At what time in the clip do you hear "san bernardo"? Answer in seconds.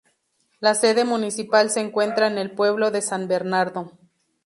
3.03-3.91